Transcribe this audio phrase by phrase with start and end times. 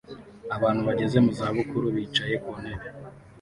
[0.55, 2.87] Abantu bageze mu zabukuru bicaye ku ntebe